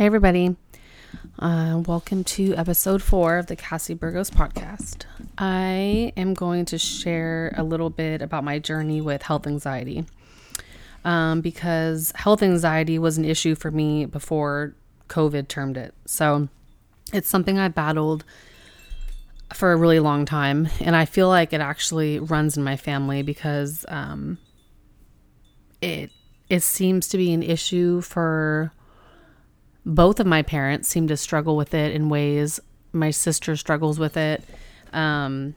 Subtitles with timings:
[0.00, 0.56] Hey, everybody.
[1.38, 5.04] Uh, welcome to episode four of the Cassie Burgos podcast.
[5.36, 10.06] I am going to share a little bit about my journey with health anxiety
[11.04, 14.74] um, because health anxiety was an issue for me before
[15.10, 15.92] COVID termed it.
[16.06, 16.48] So
[17.12, 18.24] it's something I battled
[19.52, 20.70] for a really long time.
[20.80, 24.38] And I feel like it actually runs in my family because um,
[25.82, 26.10] it,
[26.48, 28.72] it seems to be an issue for
[29.84, 32.60] both of my parents seem to struggle with it in ways.
[32.92, 34.44] My sister struggles with it.
[34.92, 35.54] Um,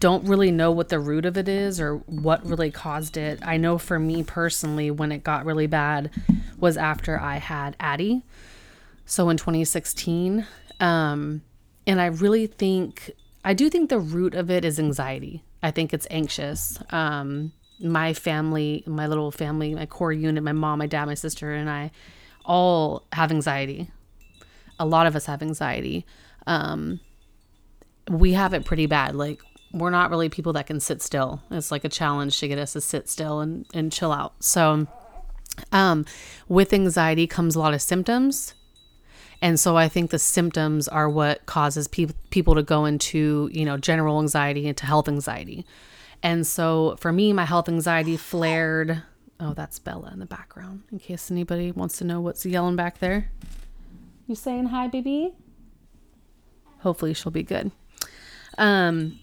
[0.00, 3.40] don't really know what the root of it is or what really caused it.
[3.42, 6.10] I know for me personally, when it got really bad,
[6.58, 8.22] was after I had Addie.
[9.06, 10.46] So in 2016.
[10.80, 11.42] Um,
[11.86, 13.10] and I really think,
[13.44, 15.42] I do think the root of it is anxiety.
[15.62, 16.78] I think it's anxious.
[16.90, 21.52] Um, my family, my little family, my core unit, my mom, my dad, my sister,
[21.52, 21.90] and I
[22.48, 23.90] all have anxiety.
[24.80, 26.04] A lot of us have anxiety.
[26.46, 27.00] Um,
[28.08, 29.14] we have it pretty bad.
[29.14, 29.40] Like,
[29.72, 31.42] we're not really people that can sit still.
[31.50, 34.42] It's like a challenge to get us to sit still and, and chill out.
[34.42, 34.86] So,
[35.72, 36.06] um,
[36.48, 38.54] with anxiety comes a lot of symptoms.
[39.40, 43.64] And so I think the symptoms are what causes pe- people to go into, you
[43.64, 45.64] know, general anxiety into health anxiety.
[46.22, 49.02] And so for me, my health anxiety flared
[49.40, 52.98] Oh, that's Bella in the background, in case anybody wants to know what's yelling back
[52.98, 53.30] there.
[54.26, 55.32] You saying hi, baby?
[56.80, 57.70] Hopefully she'll be good.
[58.56, 59.18] Um,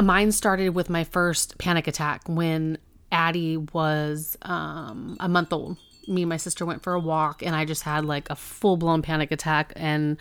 [0.00, 2.78] mine started with my first panic attack when
[3.10, 5.76] Addie was um, a month old.
[6.06, 8.76] Me and my sister went for a walk, and I just had like a full
[8.76, 10.16] blown panic attack and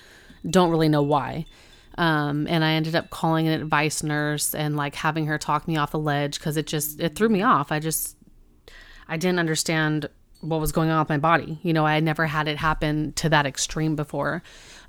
[0.50, 1.46] don't really know why.
[1.98, 5.76] Um, and I ended up calling an advice nurse and like having her talk me
[5.78, 7.72] off the ledge because it just it threw me off.
[7.72, 8.16] I just
[9.10, 10.10] I didn't understand
[10.42, 11.60] what was going on with my body.
[11.64, 14.42] You know, I had never had it happen to that extreme before.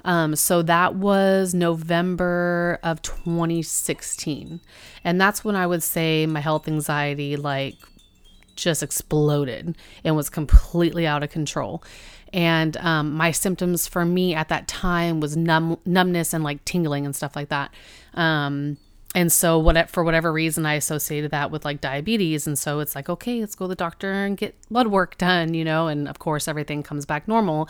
[0.05, 4.61] Um, so that was November of 2016.
[5.05, 7.75] And that's when I would say my health anxiety like
[8.55, 11.83] just exploded and was completely out of control.
[12.33, 17.05] And um, my symptoms for me at that time was numb, numbness and like tingling
[17.05, 17.75] and stuff like that.
[18.15, 18.77] Um,
[19.15, 22.47] and so what for whatever reason I associated that with like diabetes.
[22.47, 25.55] And so it's like okay let's go to the doctor and get blood work done
[25.55, 25.89] you know?
[25.89, 27.69] And of course everything comes back normal.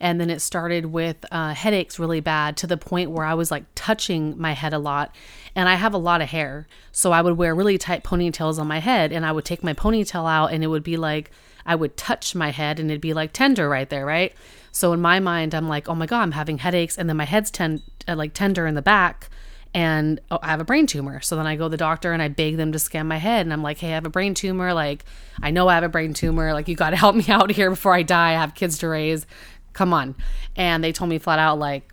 [0.00, 3.50] And then it started with uh, headaches really bad to the point where I was
[3.50, 5.14] like touching my head a lot.
[5.56, 6.68] And I have a lot of hair.
[6.92, 9.74] So I would wear really tight ponytails on my head and I would take my
[9.74, 11.30] ponytail out and it would be like
[11.66, 14.32] I would touch my head and it'd be like tender right there right?
[14.72, 16.96] So in my mind I'm like oh my god I'm having headaches.
[16.96, 19.28] And then my head's ten- uh, like tender in the back
[19.74, 21.20] and oh, I have a brain tumor.
[21.20, 23.46] So then I go to the doctor and I beg them to scan my head.
[23.46, 24.72] And I'm like, hey, I have a brain tumor.
[24.72, 25.04] Like,
[25.42, 26.52] I know I have a brain tumor.
[26.52, 28.30] Like, you got to help me out here before I die.
[28.30, 29.26] I have kids to raise.
[29.72, 30.14] Come on.
[30.56, 31.92] And they told me flat out, like,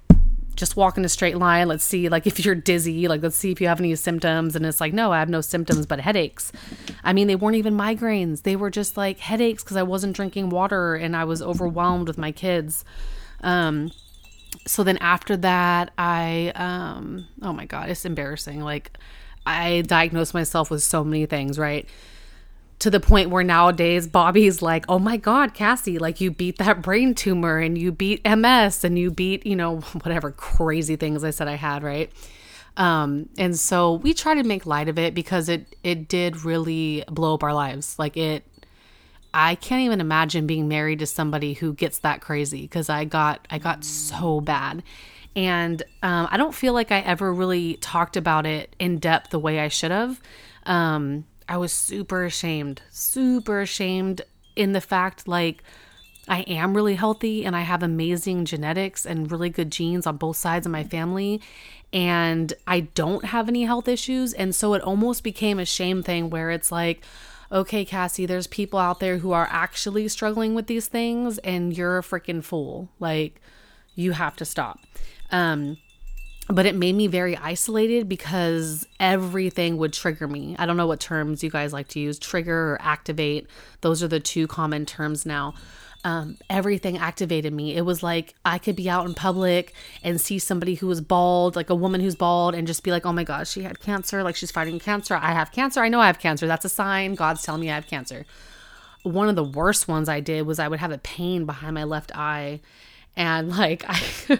[0.56, 1.68] just walk in a straight line.
[1.68, 4.56] Let's see, like, if you're dizzy, like, let's see if you have any symptoms.
[4.56, 6.52] And it's like, no, I have no symptoms, but headaches.
[7.04, 8.44] I mean, they weren't even migraines.
[8.44, 12.18] They were just like headaches because I wasn't drinking water and I was overwhelmed with
[12.18, 12.86] my kids.
[13.42, 13.92] Um,
[14.66, 18.62] so then after that, I, um, oh my God, it's embarrassing.
[18.62, 18.98] Like,
[19.46, 21.88] I diagnosed myself with so many things, right?
[22.80, 26.82] To the point where nowadays Bobby's like, oh my God, Cassie, like you beat that
[26.82, 31.30] brain tumor and you beat MS and you beat, you know, whatever crazy things I
[31.30, 32.12] said I had, right?
[32.78, 37.06] Um, and so we try to make light of it because it it did really
[37.08, 37.98] blow up our lives.
[37.98, 38.44] Like it
[39.38, 43.46] I can't even imagine being married to somebody who gets that crazy because I got
[43.52, 44.82] I got so bad.
[45.36, 49.40] And um, I don't feel like I ever really talked about it in depth the
[49.40, 50.22] way I should have.
[50.66, 54.22] Um, I was super ashamed, super ashamed
[54.56, 55.62] in the fact like
[56.30, 60.38] I am really healthy and I have amazing genetics and really good genes on both
[60.38, 61.42] sides of my family.
[61.92, 64.32] And I don't have any health issues.
[64.32, 67.02] And so it almost became a shame thing where it's like,
[67.52, 71.98] okay, Cassie, there's people out there who are actually struggling with these things and you're
[71.98, 72.90] a freaking fool.
[73.00, 73.42] Like,
[73.96, 74.80] you have to stop.
[75.32, 75.78] Um,
[76.48, 80.56] but it made me very isolated because everything would trigger me.
[80.60, 83.48] I don't know what terms you guys like to use trigger or activate.
[83.82, 85.56] Those are the two common terms now
[86.06, 87.76] um, everything activated me.
[87.76, 89.74] It was like I could be out in public
[90.04, 93.08] and see somebody who was bald, like a woman who's bald, and just be like,
[93.08, 94.22] oh my gosh, she had cancer.
[94.22, 95.16] Like she's fighting cancer.
[95.16, 95.82] I have cancer.
[95.82, 96.46] I know I have cancer.
[96.46, 97.16] That's a sign.
[97.16, 98.24] God's telling me I have cancer.
[99.02, 101.86] One of the worst ones I did was I would have a pain behind my
[101.86, 102.62] left eye.
[103.18, 104.40] And like, I.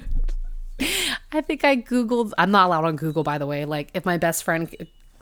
[1.32, 3.64] I think I Googled, I'm not allowed on Google, by the way.
[3.64, 4.70] Like, if my best friend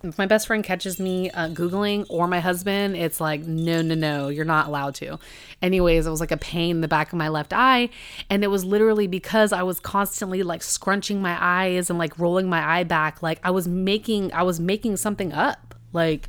[0.03, 3.95] if my best friend catches me uh, Googling or my husband, it's like, no, no,
[3.95, 5.17] no, you're not allowed to.
[5.61, 7.89] Anyways, it was like a pain in the back of my left eye.
[8.29, 12.49] And it was literally because I was constantly like scrunching my eyes and like rolling
[12.49, 13.23] my eye back.
[13.23, 15.73] Like I was making, I was making something up.
[15.93, 16.27] Like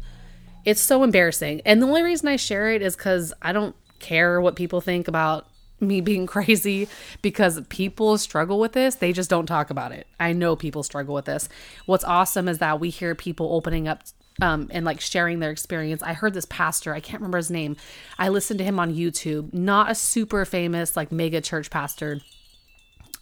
[0.64, 1.60] it's so embarrassing.
[1.66, 5.08] And the only reason I share it is because I don't care what people think
[5.08, 5.48] about
[5.86, 6.88] me being crazy
[7.22, 8.96] because people struggle with this.
[8.96, 10.06] They just don't talk about it.
[10.19, 11.48] I know people struggle with this.
[11.86, 14.02] What's awesome is that we hear people opening up
[14.42, 16.02] um, and like sharing their experience.
[16.02, 17.76] I heard this pastor, I can't remember his name.
[18.19, 22.20] I listened to him on YouTube, not a super famous, like mega church pastor.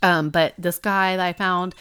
[0.03, 1.75] Um, but this guy that I found,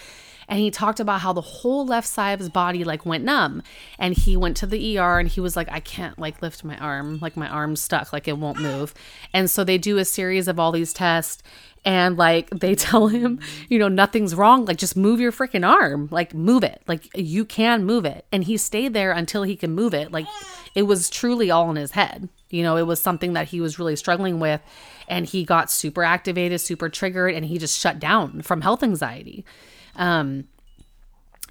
[0.48, 3.64] and he talked about how the whole left side of his body like went numb.
[3.98, 6.78] And he went to the ER and he was like I can't like lift my
[6.78, 7.20] arm.
[7.22, 8.12] Like my arm's stuck.
[8.12, 8.94] Like it won't move.
[9.34, 11.42] And so they do a series of all these tests
[11.84, 13.40] and like they tell him
[13.70, 14.66] you know nothing's wrong.
[14.66, 16.08] Like just move your freaking arm.
[16.12, 16.82] Like move it.
[16.88, 18.26] Like you can move it.
[18.32, 20.12] And he stayed there until he can move it.
[20.12, 20.28] Like
[20.74, 22.30] it was truly all in his head.
[22.50, 24.62] You know it was something that he was really struggling with.
[25.08, 29.46] And he got super activated super triggered and he just shut down from health anxiety
[29.96, 30.46] um,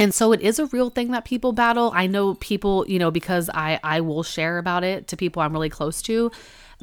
[0.00, 1.92] and so it is a real thing that people battle.
[1.94, 5.52] I know people, you know, because I I will share about it to people I'm
[5.52, 6.30] really close to.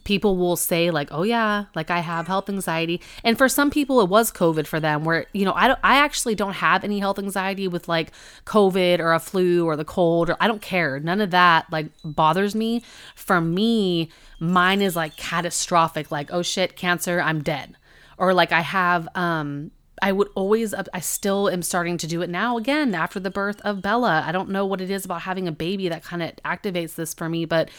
[0.03, 4.01] People will say like, "Oh yeah, like I have health anxiety." And for some people
[4.01, 6.99] it was COVID for them where, you know, I don't I actually don't have any
[6.99, 8.11] health anxiety with like
[8.45, 10.99] COVID or a flu or the cold or I don't care.
[10.99, 12.83] None of that like bothers me.
[13.15, 17.75] For me, mine is like catastrophic like, "Oh shit, cancer, I'm dead."
[18.19, 19.71] Or like I have um
[20.01, 23.61] I would always, I still am starting to do it now again after the birth
[23.61, 24.23] of Bella.
[24.25, 27.13] I don't know what it is about having a baby that kind of activates this
[27.13, 27.69] for me, but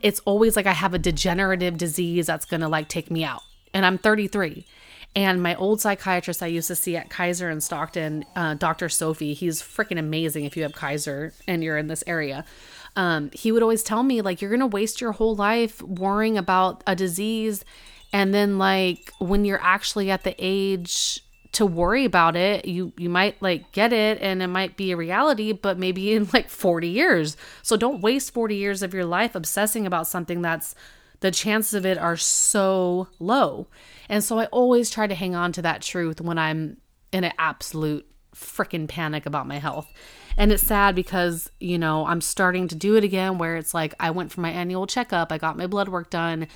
[0.00, 3.42] it's always like I have a degenerative disease that's going to like take me out.
[3.74, 4.64] And I'm 33.
[5.14, 8.88] And my old psychiatrist I used to see at Kaiser in Stockton, uh, Dr.
[8.88, 12.44] Sophie, he's freaking amazing if you have Kaiser and you're in this area.
[12.94, 16.36] Um, he would always tell me, like, you're going to waste your whole life worrying
[16.36, 17.64] about a disease.
[18.12, 21.22] And then, like, when you're actually at the age
[21.58, 22.66] to worry about it.
[22.66, 26.28] You you might like get it and it might be a reality but maybe in
[26.32, 27.36] like 40 years.
[27.62, 30.76] So don't waste 40 years of your life obsessing about something that's
[31.18, 33.66] the chances of it are so low.
[34.08, 36.76] And so i always try to hang on to that truth when i'm
[37.12, 39.92] in an absolute freaking panic about my health
[40.38, 43.92] and it's sad because, you know, I'm starting to do it again where it's like
[43.98, 46.46] I went for my annual checkup, I got my blood work done.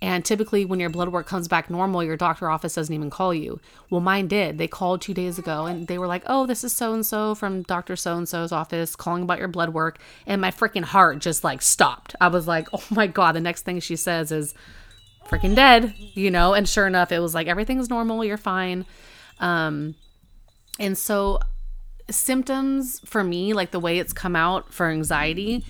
[0.00, 3.34] And typically, when your blood work comes back normal, your doctor office doesn't even call
[3.34, 3.60] you.
[3.90, 4.58] Well, mine did.
[4.58, 7.34] They called two days ago and they were like, oh, this is so and so
[7.34, 7.96] from Dr.
[7.96, 9.98] So and so's office calling about your blood work.
[10.24, 12.14] And my freaking heart just like stopped.
[12.20, 13.34] I was like, oh my God.
[13.34, 14.54] The next thing she says is,
[15.28, 16.52] freaking dead, you know?
[16.52, 18.84] And sure enough, it was like, everything's normal, you're fine.
[19.38, 19.94] Um,
[20.78, 21.40] and so
[22.10, 25.64] symptoms for me, like the way it's come out for anxiety,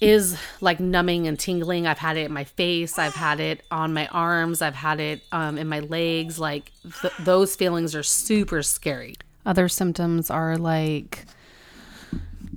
[0.00, 1.86] is like numbing and tingling.
[1.86, 5.22] I've had it in my face, I've had it on my arms, I've had it
[5.32, 6.38] um, in my legs.
[6.38, 6.72] Like
[7.02, 9.14] th- those feelings are super scary.
[9.44, 11.24] Other symptoms are like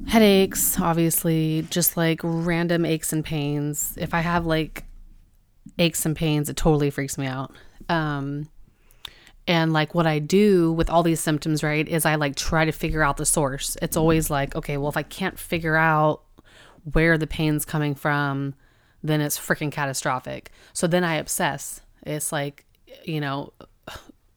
[0.07, 3.98] headaches, obviously, just like random aches and pains.
[3.98, 4.86] If I have like
[5.80, 7.54] aches and pains, it totally freaks me out.
[7.90, 8.50] Um,
[9.51, 12.71] and like what I do with all these symptoms, right, is I like try to
[12.71, 13.75] figure out the source.
[13.81, 16.24] It's always like, okay, well, if I can't figure out
[16.94, 18.53] where the pain's coming from,
[19.03, 20.51] then it's freaking catastrophic.
[20.71, 21.81] So then I obsess.
[22.03, 22.63] It's like,
[23.03, 23.51] you know,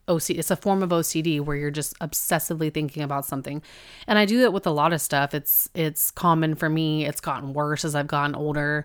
[0.08, 3.62] OC it's a form of OCD where you're just obsessively thinking about something.
[4.08, 5.32] And I do that with a lot of stuff.
[5.32, 7.06] It's it's common for me.
[7.06, 8.84] It's gotten worse as I've gotten older.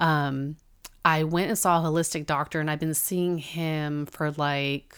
[0.00, 0.56] Um
[1.04, 4.96] I went and saw a holistic doctor and I've been seeing him for like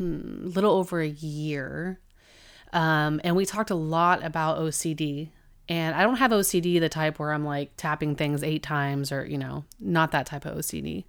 [0.00, 2.00] hmm, little over a year.
[2.72, 5.28] Um, and we talked a lot about OCD.
[5.68, 9.26] And I don't have OCD, the type where I'm like tapping things eight times or,
[9.26, 11.04] you know, not that type of OCD.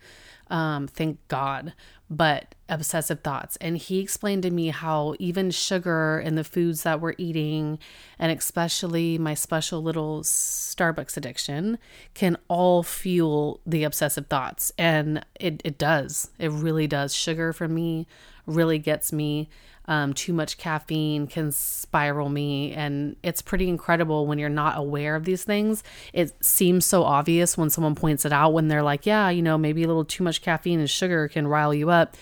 [0.52, 1.74] Um, thank God,
[2.10, 3.56] but obsessive thoughts.
[3.62, 7.80] And he explained to me how even sugar in the foods that we're eating,
[8.20, 11.80] and especially my special little Starbucks addiction,
[12.14, 14.74] can all fuel the obsessive thoughts.
[14.78, 16.32] And it, it does.
[16.38, 17.16] It really does.
[17.16, 18.06] Sugar for me
[18.46, 19.50] really gets me.
[19.86, 22.72] Um, too much caffeine can spiral me.
[22.74, 25.84] And it's pretty incredible when you're not aware of these things.
[26.14, 29.58] It seems so obvious when someone points it out, when they're like, yeah, you know,
[29.58, 32.16] maybe a little too much caffeine and sugar can rile you up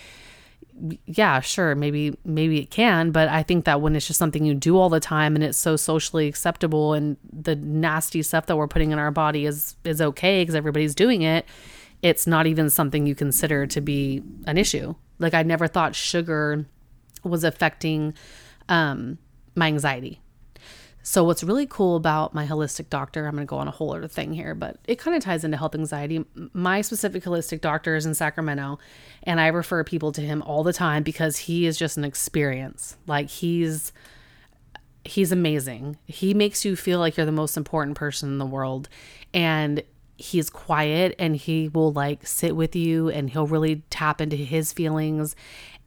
[1.06, 4.54] yeah, sure, maybe maybe it can, but I think that when it's just something you
[4.54, 8.68] do all the time and it's so socially acceptable and the nasty stuff that we're
[8.68, 11.44] putting in our body is is okay because everybody's doing it,
[12.02, 14.94] it's not even something you consider to be an issue.
[15.18, 16.64] Like I never thought sugar
[17.22, 18.14] was affecting
[18.68, 19.18] um,
[19.54, 20.20] my anxiety.
[21.02, 23.94] So, what's really cool about my holistic doctor, I'm going to go on a whole
[23.94, 26.24] other thing here, but it kind of ties into health anxiety.
[26.52, 28.78] My specific holistic doctor is in Sacramento,
[29.22, 32.98] and I refer people to him all the time because he is just an experience.
[33.06, 33.92] Like, he's
[35.04, 35.96] he's amazing.
[36.06, 38.88] He makes you feel like you're the most important person in the world.
[39.32, 39.82] And
[40.20, 44.70] he's quiet and he will like sit with you and he'll really tap into his
[44.70, 45.34] feelings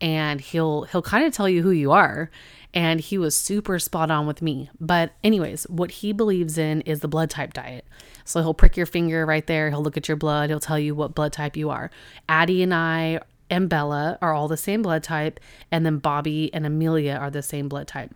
[0.02, 2.30] and he'll he'll kind of tell you who you are.
[2.76, 4.70] And he was super spot on with me.
[4.80, 7.86] But anyways what he believes in is the blood type diet.
[8.26, 9.70] So he'll prick your finger right there.
[9.70, 10.50] He'll look at your blood.
[10.50, 11.92] He'll tell you what blood type you are.
[12.28, 13.20] Addie and i
[13.50, 15.40] and bella are all the same blood type.
[15.72, 18.14] And then bobby and amelia are the same blood type.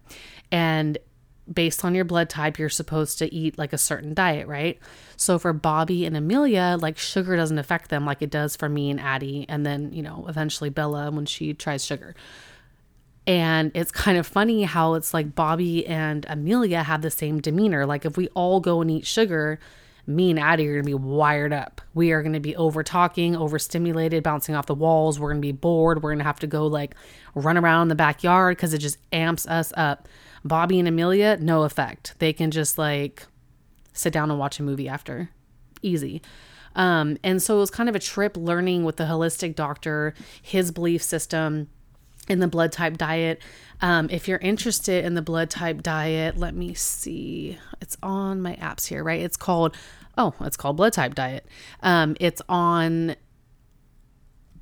[0.51, 0.97] And
[1.51, 4.79] based on your blood type, you're supposed to eat like a certain diet, right?
[5.15, 8.89] So for Bobby and Amelia, like sugar doesn't affect them like it does for me
[8.89, 12.15] and Addie, and then, you know, eventually Bella when she tries sugar.
[13.25, 17.85] And it's kind of funny how it's like Bobby and Amelia have the same demeanor.
[17.85, 19.59] Like if we all go and eat sugar,
[20.07, 21.81] me and Addie are to be wired up.
[21.93, 25.19] We are to be over talking, overstimulated, bouncing off the walls.
[25.19, 26.01] We're to be bored.
[26.01, 26.95] We're to have to go like
[27.35, 30.07] run around in the backyard because it just amps us up.
[30.47, 32.15] Bobby and Amelia, no effect.
[32.19, 33.25] They can just like
[33.93, 35.29] sit down and watch a movie after.
[35.81, 36.21] Easy.
[36.75, 40.71] Um, and so it was kind of a trip learning with the holistic doctor, his
[40.71, 41.69] belief system
[42.27, 43.41] in the blood type diet.
[43.81, 47.57] Um, if you're interested in the blood type diet, let me see.
[47.81, 49.21] It's on my apps here, right?
[49.21, 49.75] It's called,
[50.17, 51.45] oh, it's called Blood Type Diet.
[51.81, 53.15] Um, it's on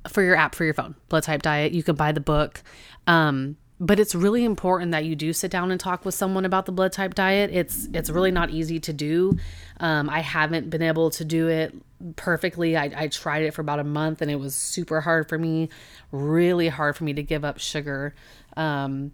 [0.08, 1.72] for your app for your phone, Blood Type Diet.
[1.72, 2.62] You can buy the book.
[3.06, 6.66] Um, but it's really important that you do sit down and talk with someone about
[6.66, 9.36] the blood type diet it's it's really not easy to do
[9.80, 11.74] um, i haven't been able to do it
[12.16, 15.38] perfectly I, I tried it for about a month and it was super hard for
[15.38, 15.68] me
[16.12, 18.14] really hard for me to give up sugar
[18.56, 19.12] um,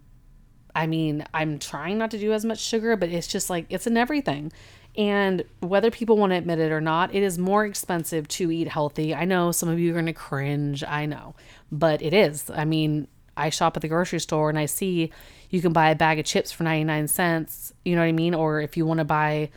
[0.75, 3.87] i mean i'm trying not to do as much sugar but it's just like it's
[3.87, 4.51] in everything
[4.95, 8.67] and whether people want to admit it or not, it is more expensive to eat
[8.67, 9.15] healthy.
[9.15, 10.83] I know some of you are going to cringe.
[10.83, 11.33] I know,
[11.71, 12.51] but it is.
[12.51, 15.11] I mean, I shop at the grocery store and I see
[15.49, 18.33] you can buy a bag of chips for 99 cents, you know what I mean?
[18.33, 19.49] Or if you want to buy,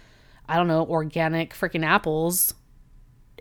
[0.48, 2.54] I don't know, organic freaking apples,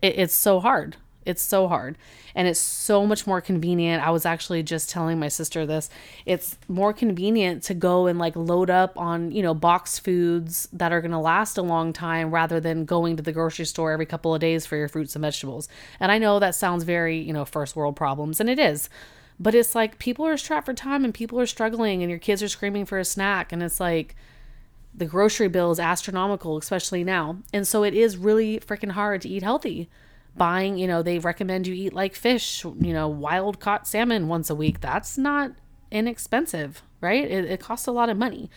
[0.01, 0.97] it, it's so hard.
[1.25, 1.97] It's so hard.
[2.35, 4.05] And it's so much more convenient.
[4.05, 5.89] I was actually just telling my sister this.
[6.25, 10.91] It's more convenient to go and like load up on, you know, boxed foods that
[10.91, 14.05] are going to last a long time rather than going to the grocery store every
[14.05, 15.67] couple of days for your fruits and vegetables.
[15.99, 18.87] And I know that sounds very, you know, first world problems, and it is.
[19.39, 22.41] But it's like people are strapped for time and people are struggling and your kids
[22.41, 24.15] are screaming for a snack and it's like
[24.97, 27.37] the grocery bill is astronomical, especially now.
[27.51, 29.89] And so it is really freaking hard to eat healthy.
[30.37, 34.49] Buying, you know, they recommend you eat like fish, you know, wild caught salmon once
[34.49, 34.79] a week.
[34.81, 35.51] That's not
[35.91, 37.29] inexpensive, right?
[37.29, 38.49] It, it costs a lot of money.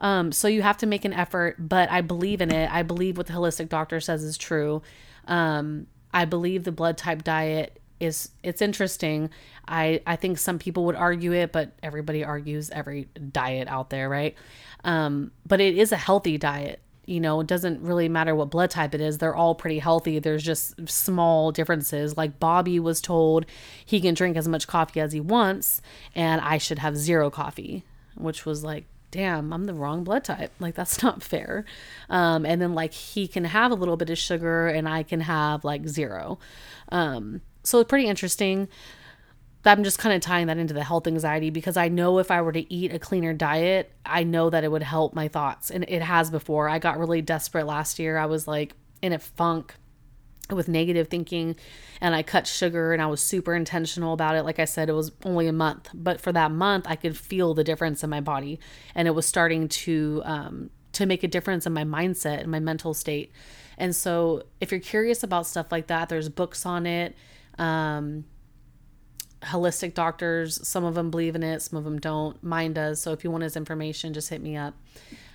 [0.00, 2.70] Um, so you have to make an effort, but I believe in it.
[2.72, 4.82] I believe what the holistic doctor says is true.
[5.26, 9.30] Um, I believe the blood type diet is it's interesting.
[9.66, 14.08] I I think some people would argue it, but everybody argues every diet out there,
[14.08, 14.34] right?
[14.84, 16.80] Um, but it is a healthy diet.
[17.06, 19.16] You know, it doesn't really matter what blood type it is.
[19.16, 20.18] They're all pretty healthy.
[20.18, 22.16] There's just small differences.
[22.16, 23.46] Like Bobby was told
[23.84, 25.80] he can drink as much coffee as he wants,
[26.14, 30.52] and I should have zero coffee, which was like damn, I'm the wrong blood type.
[30.58, 31.64] Like, that's not fair.
[32.08, 35.20] Um, and then, like, he can have a little bit of sugar and I can
[35.20, 36.38] have like zero.
[36.90, 38.68] Um, so it's pretty interesting.
[39.64, 42.40] I'm just kind of tying that into the health anxiety because I know if I
[42.40, 45.70] were to eat a cleaner diet, I know that it would help my thoughts.
[45.70, 46.68] And it has before.
[46.68, 48.16] I got really desperate last year.
[48.16, 49.74] I was like in a funk
[50.50, 51.56] with negative thinking
[52.00, 54.44] and I cut sugar and I was super intentional about it.
[54.44, 57.52] Like I said, it was only a month, but for that month, I could feel
[57.52, 58.58] the difference in my body
[58.94, 62.60] and it was starting to, um, to make a difference in my mindset and my
[62.60, 63.30] mental state.
[63.76, 67.14] And so if you're curious about stuff like that, there's books on it
[67.58, 68.24] um,
[69.42, 72.42] holistic doctors, some of them believe in it, some of them don't.
[72.42, 73.00] Mine does.
[73.00, 74.74] So if you want his information, just hit me up.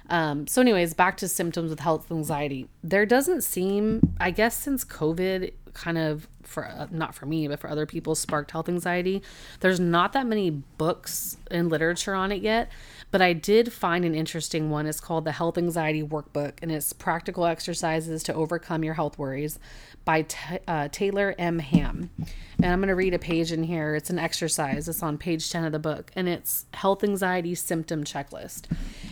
[0.09, 2.67] Um, so, anyways, back to symptoms with health anxiety.
[2.83, 7.59] There doesn't seem, I guess, since COVID kind of for uh, not for me, but
[7.59, 9.23] for other people, sparked health anxiety.
[9.61, 12.69] There's not that many books and literature on it yet,
[13.13, 14.87] but I did find an interesting one.
[14.87, 19.59] It's called the Health Anxiety Workbook, and it's practical exercises to overcome your health worries
[20.03, 21.59] by T- uh, Taylor M.
[21.59, 22.09] Ham.
[22.57, 23.93] And I'm going to read a page in here.
[23.93, 24.89] It's an exercise.
[24.89, 28.63] It's on page 10 of the book, and it's Health Anxiety Symptom Checklist.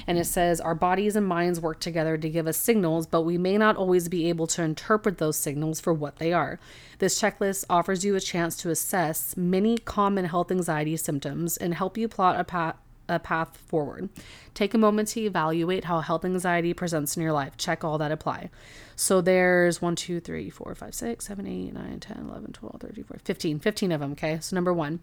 [0.08, 3.38] And it says, Our bodies and minds work together to give us signals, but we
[3.38, 6.60] may not always be able to interpret those signals for what they are.
[6.98, 12.00] This checklist offers you a chance to assess many common health anxiety symptoms and help
[12.00, 12.78] you plot a path
[13.12, 14.10] a path forward.
[14.54, 17.58] Take a moment to evaluate how health anxiety presents in your life.
[17.58, 18.50] Check all that apply.
[18.96, 23.04] So there's 1, 2, 3, 4, 5, 6, 7, 8, 9, 10, 11, 12, 13,
[23.04, 23.60] 14, 15.
[23.60, 24.40] 15 of them, okay?
[24.40, 25.00] So number one,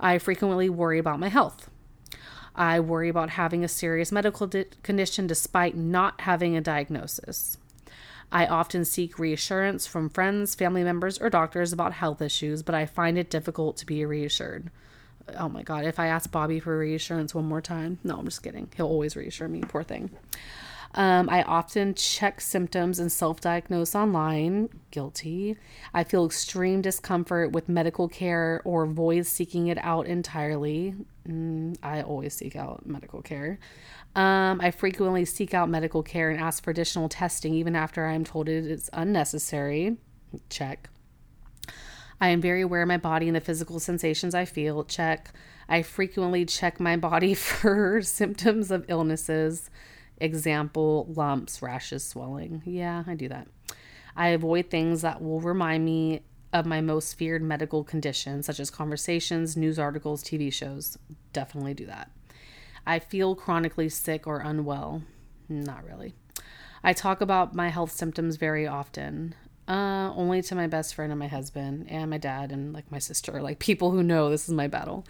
[0.00, 1.70] I frequently worry about my health.
[2.54, 7.56] I worry about having a serious medical di- condition despite not having a diagnosis.
[8.30, 12.84] I often seek reassurance from friends, family members, or doctors about health issues, but I
[12.84, 14.70] find it difficult to be reassured.
[15.36, 18.42] Oh my God, if I ask Bobby for reassurance one more time, no, I'm just
[18.42, 18.68] kidding.
[18.76, 20.10] He'll always reassure me, poor thing.
[20.94, 24.70] Um, I often check symptoms and self diagnose online.
[24.90, 25.56] Guilty.
[25.92, 30.94] I feel extreme discomfort with medical care or avoid seeking it out entirely.
[31.28, 33.58] Mm, I always seek out medical care.
[34.16, 38.14] Um, I frequently seek out medical care and ask for additional testing even after I
[38.14, 39.98] am told it is unnecessary.
[40.48, 40.88] Check.
[42.20, 44.84] I am very aware of my body and the physical sensations I feel.
[44.84, 45.32] Check.
[45.68, 49.70] I frequently check my body for symptoms of illnesses.
[50.18, 52.62] Example, lumps, rashes, swelling.
[52.64, 53.46] Yeah, I do that.
[54.16, 56.22] I avoid things that will remind me
[56.52, 60.98] of my most feared medical conditions, such as conversations, news articles, TV shows.
[61.32, 62.10] Definitely do that.
[62.86, 65.02] I feel chronically sick or unwell.
[65.48, 66.14] Not really.
[66.82, 69.34] I talk about my health symptoms very often.
[69.68, 72.98] Uh, only to my best friend and my husband and my dad and like my
[72.98, 75.06] sister, like people who know this is my battle.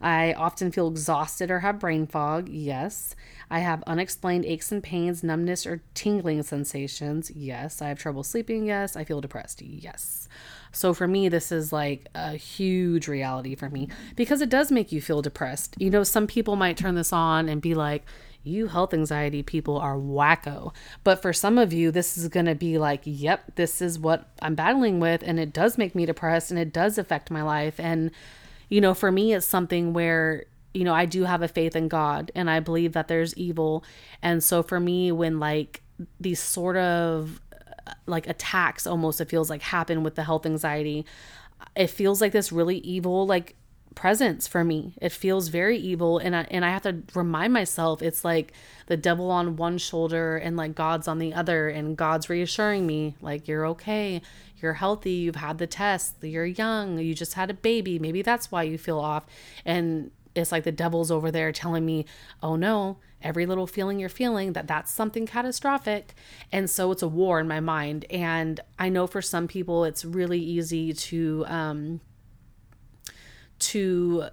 [0.00, 2.48] I often feel exhausted or have brain fog.
[2.48, 3.14] Yes.
[3.50, 7.30] I have unexplained aches and pains, numbness, or tingling sensations.
[7.30, 7.80] Yes.
[7.80, 8.66] I have trouble sleeping.
[8.66, 8.96] Yes.
[8.96, 9.62] I feel depressed.
[9.62, 10.28] Yes.
[10.72, 14.90] So for me, this is like a huge reality for me because it does make
[14.90, 15.76] you feel depressed.
[15.78, 18.04] You know, some people might turn this on and be like,
[18.42, 20.74] you health anxiety people are wacko.
[21.04, 24.28] But for some of you, this is going to be like, yep, this is what
[24.40, 25.22] I'm battling with.
[25.24, 27.78] And it does make me depressed and it does affect my life.
[27.78, 28.10] And,
[28.68, 31.88] you know, for me, it's something where, you know, I do have a faith in
[31.88, 33.84] God and I believe that there's evil.
[34.22, 35.82] And so for me, when like
[36.18, 37.40] these sort of
[38.06, 41.04] like attacks almost, it feels like happen with the health anxiety,
[41.76, 43.54] it feels like this really evil, like
[43.94, 44.94] presence for me.
[45.00, 48.52] It feels very evil and I, and I have to remind myself it's like
[48.86, 53.16] the devil on one shoulder and like God's on the other and God's reassuring me
[53.20, 54.22] like you're okay.
[54.62, 57.98] You're healthy, you've had the test, you're young, you just had a baby.
[57.98, 59.26] Maybe that's why you feel off
[59.64, 62.06] and it's like the devil's over there telling me,
[62.42, 66.14] "Oh no, every little feeling you're feeling that that's something catastrophic."
[66.52, 70.04] And so it's a war in my mind and I know for some people it's
[70.04, 72.00] really easy to um
[73.60, 74.24] to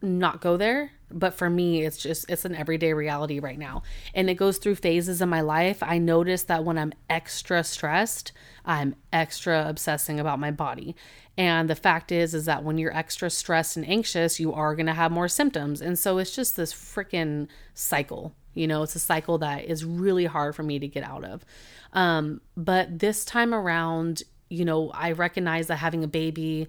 [0.00, 3.82] not go there but for me it's just it's an everyday reality right now.
[4.14, 5.82] And it goes through phases in my life.
[5.82, 8.32] I notice that when i'm extra stressed
[8.64, 10.96] i'm extra obsessing about my body.
[11.36, 14.86] And the fact is is that when you're extra stressed and anxious you are going
[14.86, 15.80] to have more symptoms.
[15.80, 20.26] And so it's just this freaking cycle you know it's a cycle that is really
[20.26, 21.44] hard for me to get out of.
[21.92, 26.68] Um but this time around you know i recognize that having a baby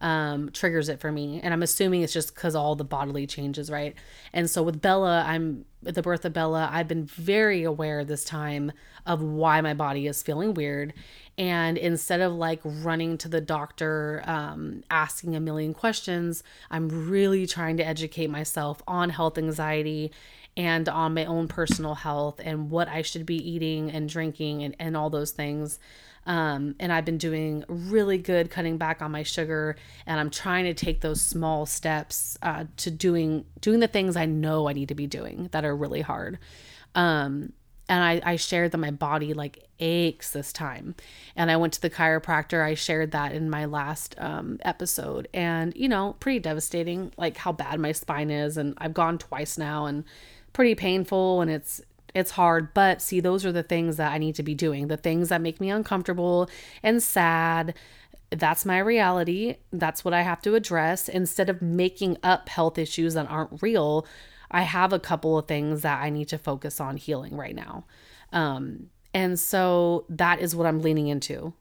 [0.00, 1.40] um, triggers it for me.
[1.42, 3.94] And I'm assuming it's just because all the bodily changes, right?
[4.32, 8.72] And so with Bella, I'm the birth of Bella, I've been very aware this time
[9.06, 10.92] of why my body is feeling weird.
[11.38, 17.46] And instead of like running to the doctor, um, asking a million questions, I'm really
[17.46, 20.12] trying to educate myself on health anxiety
[20.56, 24.76] and on my own personal health and what I should be eating and drinking and,
[24.78, 25.78] and all those things.
[26.26, 30.64] Um, and I've been doing really good cutting back on my sugar, and I'm trying
[30.64, 34.88] to take those small steps uh, to doing doing the things I know I need
[34.88, 36.38] to be doing that are really hard.
[36.94, 37.52] Um,
[37.90, 40.94] and I, I shared that my body like aches this time.
[41.34, 42.64] And i went to the chiropractor.
[42.64, 45.26] I shared that in my last um, episode.
[45.34, 48.56] And you know pretty devastating like how bad my spine is.
[48.56, 50.04] And i've gone twice now and
[50.52, 51.40] pretty painful.
[51.40, 51.80] And it's
[52.14, 54.96] it's hard, but see, those are the things that I need to be doing, the
[54.96, 56.48] things that make me uncomfortable
[56.82, 57.74] and sad.
[58.30, 59.56] That's my reality.
[59.72, 61.08] That's what I have to address.
[61.08, 64.06] Instead of making up health issues that aren't real,
[64.50, 67.84] I have a couple of things that I need to focus on healing right now.
[68.32, 71.52] Um, and so that is what I'm leaning into.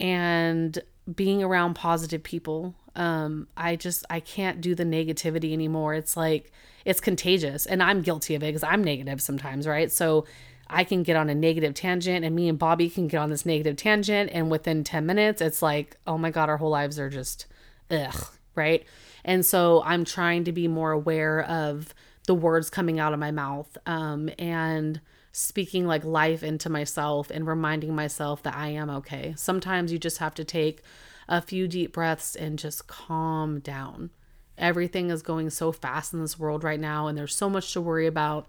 [0.00, 0.78] And
[1.14, 5.94] being around positive people, um, I just, I can't do the negativity anymore.
[5.94, 6.52] It's like,
[6.84, 7.66] it's contagious.
[7.66, 9.92] And i'm guilty of it because i'm negative sometimes right?
[9.92, 10.24] So
[10.70, 13.46] i can get on a negative tangent and me and bobby can get on this
[13.46, 17.08] negative tangent and within 10 minutes it's like oh my god our whole lives are
[17.08, 17.46] just
[17.90, 18.84] ugh right?
[19.24, 21.94] And so i'm trying to be more aware of
[22.26, 25.00] the words coming out of my mouth um, and
[25.32, 29.34] speaking like life into myself and reminding myself that i am okay.
[29.36, 30.82] Sometimes you just have to take
[31.28, 34.10] a few deep breaths and just calm down.
[34.56, 37.80] Everything is going so fast in this world right now and there's so much to
[37.80, 38.46] worry about.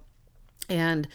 [0.70, 1.08] And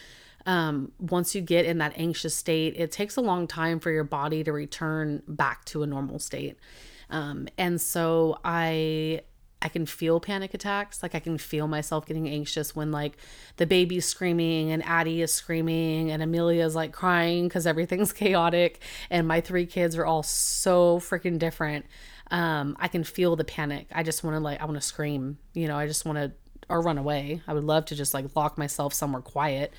[0.45, 4.03] um, once you get in that anxious state it takes a long time for your
[4.03, 6.57] body to return back to a normal state.
[7.09, 9.21] Um, and so i
[9.61, 11.01] I can feel panic attacks.
[11.01, 13.17] Like I can feel myself getting anxious when like
[13.57, 19.27] the baby's screaming and Addie is screaming and Amelia's like crying because everything's chaotic and
[19.27, 21.85] my three kids are all so freaking different.
[22.31, 23.87] Um, I can feel the panic.
[23.91, 25.37] I just want to like I want to scream.
[25.53, 26.31] You know, I just want to
[26.69, 27.41] or run away.
[27.47, 29.73] I would love to just like lock myself somewhere quiet.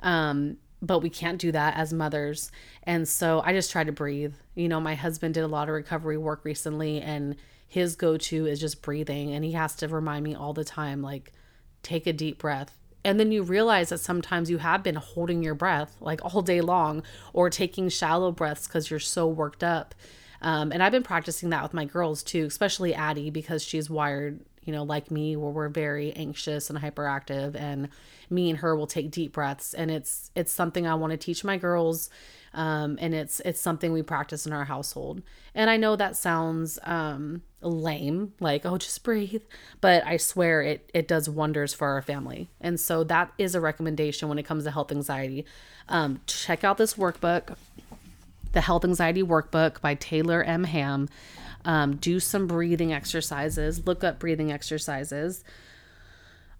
[0.00, 2.50] Um, but we can't do that as mothers.
[2.84, 4.34] And so I just try to breathe.
[4.54, 7.36] You know, my husband did a lot of recovery work recently and
[7.66, 9.32] his go to is just breathing.
[9.32, 11.32] And he has to remind me all the time, like,
[11.82, 12.76] take a deep breath.
[13.04, 16.60] And then you realize that sometimes you have been holding your breath like all day
[16.60, 19.94] long or taking shallow breaths because you're so worked up.
[20.40, 24.40] Um, and I've been practicing that with my girls too, especially Addie because she's wired,
[24.68, 27.56] you know, like me, where we're very anxious and hyperactive.
[27.56, 27.88] And
[28.30, 31.42] me and her will take deep breaths, and it's it's something I want to teach
[31.42, 32.10] my girls
[32.54, 35.22] um, and it's it's something we practice in our household.
[35.54, 39.42] And I know that sounds um, lame, like oh, just breathe,
[39.80, 42.48] but I swear it it does wonders for our family.
[42.60, 45.44] And so that is a recommendation when it comes to health anxiety.
[45.88, 47.56] Um, check out this workbook,
[48.52, 50.64] the Health Anxiety Workbook by Taylor M.
[50.64, 51.08] Ham.
[51.68, 53.86] Um, do some breathing exercises.
[53.86, 55.44] Look up breathing exercises.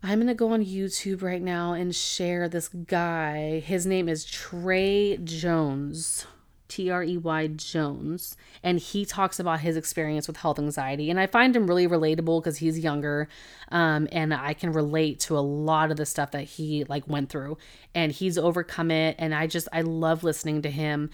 [0.03, 3.61] I'm going to go on YouTube right now and share this guy.
[3.61, 6.27] His name is Trey Jones.
[6.69, 11.11] T R E Y Jones, and he talks about his experience with health anxiety.
[11.11, 13.27] And I find him really relatable because he's younger,
[13.71, 17.31] um, and I can relate to a lot of the stuff that he like went
[17.31, 17.57] through,
[17.95, 19.17] and he's overcome it.
[19.19, 21.11] And I just I love listening to him.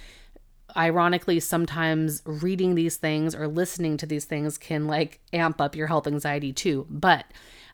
[0.76, 5.86] Ironically, sometimes reading these things or listening to these things can like amp up your
[5.86, 6.86] health anxiety too.
[6.90, 7.26] But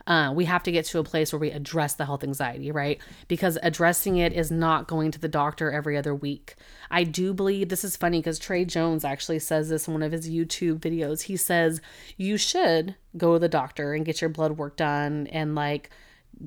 [0.07, 3.01] uh, we have to get to a place where we address the health anxiety, right?
[3.29, 6.57] Because addressing it is not going to the doctor every other week.
[6.91, 10.13] I do believe this is funny because Trey Jones actually says this in one of
[10.13, 11.23] his YouTube videos.
[11.23, 11.81] He says
[12.17, 15.91] you should go to the doctor and get your blood work done and, like,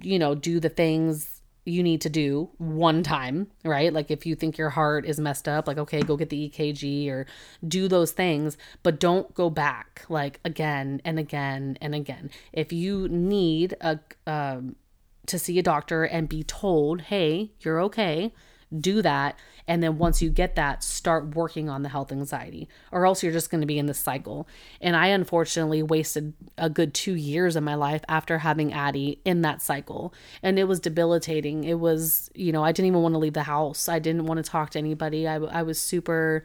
[0.02, 1.33] you know, do the things
[1.66, 3.94] you need to do one time, right?
[3.94, 7.10] Like if you think your heart is messed up, like okay, go get the EKG
[7.10, 7.26] or
[7.68, 12.30] do those things, but don't go back like again and again and again.
[12.52, 14.76] If you need a um
[15.26, 18.34] to see a doctor and be told, "Hey, you're okay."
[18.80, 19.38] Do that.
[19.68, 23.32] And then once you get that start working on the health anxiety or else you're
[23.32, 24.48] just going to be in this cycle.
[24.82, 29.42] And i unfortunately wasted a good two years of my life after having addie in
[29.42, 30.14] that cycle.
[30.42, 31.64] And it was debilitating.
[31.64, 33.88] It was you know i didn't even want to leave the house.
[33.88, 35.28] I didn't want to talk to anybody.
[35.28, 36.44] I, I was super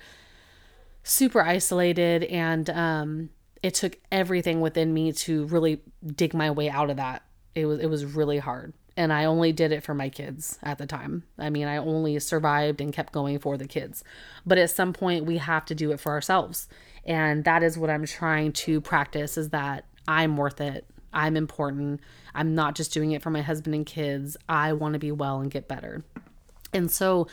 [1.02, 2.24] super isolated.
[2.24, 7.24] And um it took everything within me to really dig my way out of that.
[7.54, 10.78] It was it was really hard and I only did it for my kids at
[10.78, 11.22] the time.
[11.38, 14.02] I mean, I only survived and kept going for the kids.
[14.44, 16.66] But at some point we have to do it for ourselves.
[17.04, 20.84] And that is what I'm trying to practice is that I'm worth it.
[21.12, 22.00] I'm important.
[22.34, 24.36] I'm not just doing it for my husband and kids.
[24.48, 26.02] I want to be well and get better.
[26.72, 27.28] And so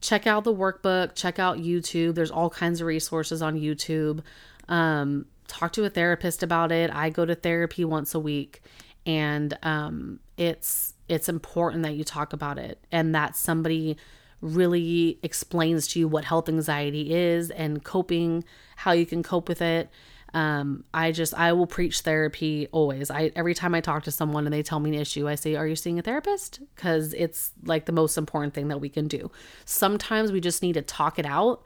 [0.00, 2.16] check out the workbook, check out YouTube.
[2.16, 4.20] There's all kinds of resources on YouTube.
[4.68, 6.90] Um, talk to a therapist about it.
[6.92, 8.62] I go to therapy once a week
[9.06, 13.96] and um, it's it's important that you talk about it and that somebody
[14.40, 18.44] really explains to you what health anxiety is and coping,
[18.76, 19.90] how you can cope with it.
[20.34, 23.10] Um, I just I will preach therapy always.
[23.10, 25.54] I every time I talk to someone and they tell me an issue, I say,
[25.54, 29.06] "Are you seeing a therapist?" Because it's like the most important thing that we can
[29.06, 29.30] do.
[29.64, 31.62] Sometimes we just need to talk it out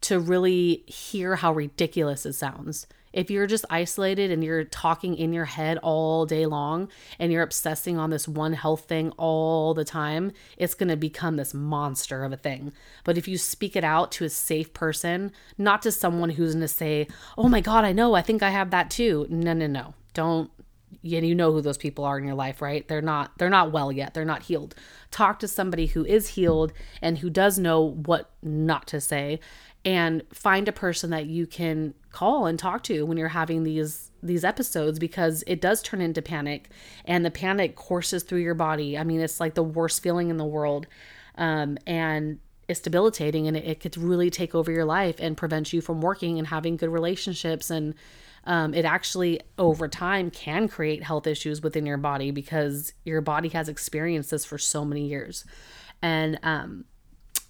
[0.00, 2.88] to really hear how ridiculous it sounds.
[3.12, 7.42] If you're just isolated and you're talking in your head all day long and you're
[7.42, 12.24] obsessing on this one health thing all the time, it's going to become this monster
[12.24, 12.72] of a thing.
[13.04, 16.62] But if you speak it out to a safe person, not to someone who's going
[16.62, 19.66] to say, "Oh my god, I know, I think I have that too." No, no,
[19.66, 19.94] no.
[20.14, 20.50] Don't
[21.02, 23.92] you know who those people are in your life right they're not they're not well
[23.92, 24.74] yet they're not healed
[25.10, 29.38] talk to somebody who is healed and who does know what not to say
[29.84, 34.10] and find a person that you can call and talk to when you're having these
[34.20, 36.70] these episodes because it does turn into panic
[37.04, 38.98] and the panic courses through your body.
[38.98, 40.86] I mean it's like the worst feeling in the world
[41.36, 45.72] um, and it's debilitating and it, it, could really take over your life and prevent
[45.72, 47.94] you from working and having good relationships and
[48.44, 53.50] um, it actually over time can create health issues within your body because your body
[53.50, 55.44] has experienced this for so many years.
[56.00, 56.84] And um,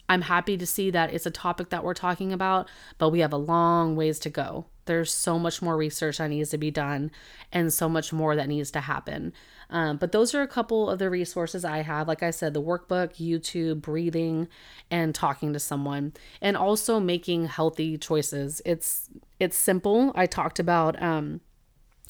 [0.08, 3.32] I'm happy to see that it's a topic that we're talking about, but we have
[3.32, 4.66] a long ways to go.
[4.86, 7.10] There's so much more research that needs to be done
[7.52, 9.34] and so much more that needs to happen.
[9.70, 12.08] Um, but those are a couple of the resources I have.
[12.08, 14.48] Like I said, the workbook, YouTube, breathing,
[14.90, 18.62] and talking to someone, and also making healthy choices.
[18.64, 20.12] It's it's simple.
[20.14, 21.42] I talked about um,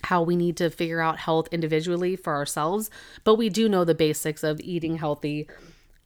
[0.04, 2.90] how we need to figure out health individually for ourselves,
[3.24, 5.48] but we do know the basics of eating healthy,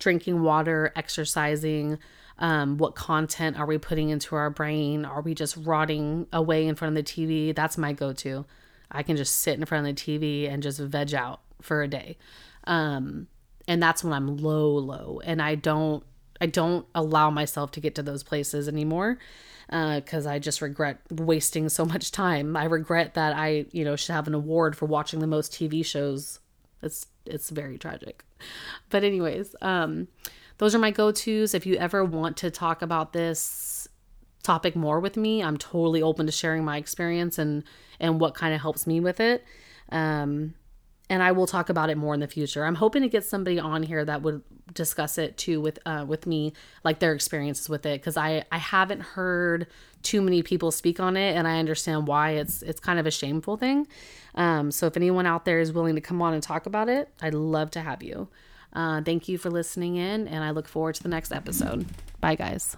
[0.03, 1.99] drinking water, exercising.
[2.39, 5.05] Um, what content are we putting into our brain?
[5.05, 7.55] Are we just rotting away in front of the TV?
[7.55, 8.45] That's my go to.
[8.91, 11.89] I can just sit in front of the TV and just veg out for a
[11.89, 12.19] day.
[12.65, 13.29] Um,
[13.69, 15.21] and that's when I'm low, low.
[15.25, 16.03] And I don't,
[16.41, 19.19] I don't allow myself to get to those places anymore
[19.69, 22.57] because uh, I just regret wasting so much time.
[22.57, 25.85] I regret that I, you know, should have an award for watching the most TV
[25.85, 26.41] shows.
[26.83, 28.25] It's it's very tragic.
[28.91, 30.09] But anyways, um,
[30.59, 31.55] those are my go-tos.
[31.55, 33.89] If you ever want to talk about this
[34.43, 37.65] topic more with me, I'm totally open to sharing my experience and
[38.01, 39.45] and what kind of helps me with it.
[39.91, 40.55] Um,
[41.13, 42.65] and I will talk about it more in the future.
[42.65, 46.27] I'm hoping to get somebody on here that would discuss it too with uh, with
[46.27, 49.67] me, like their experiences with it, because I I haven't heard
[50.03, 53.11] too many people speak on it, and I understand why it's it's kind of a
[53.11, 53.87] shameful thing.
[54.37, 57.11] Um, so if anyone out there is willing to come on and talk about it,
[57.21, 58.29] I'd love to have you.
[58.73, 61.85] Uh, thank you for listening in, and I look forward to the next episode.
[62.23, 62.75] Bye, guys.